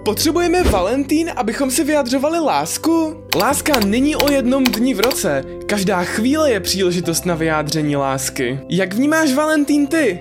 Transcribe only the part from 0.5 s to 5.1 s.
Valentín, abychom si vyjadřovali lásku? Láska není o jednom dni v